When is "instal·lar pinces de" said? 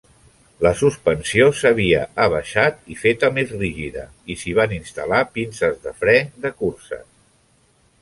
4.81-5.97